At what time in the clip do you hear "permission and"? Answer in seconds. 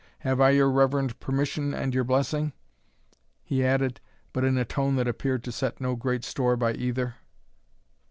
1.19-1.93